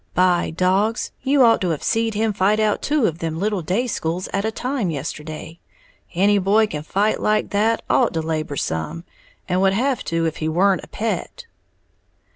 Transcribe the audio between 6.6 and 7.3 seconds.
can fight